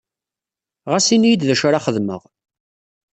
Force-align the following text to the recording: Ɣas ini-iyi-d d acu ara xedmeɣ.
Ɣas 0.91 1.07
ini-iyi-d 1.15 1.41
d 1.47 1.49
acu 1.53 1.65
ara 1.67 1.83
xedmeɣ. 1.85 2.21